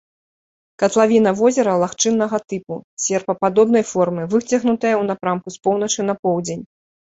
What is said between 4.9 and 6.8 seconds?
ў напрамку з поўначы на поўдзень.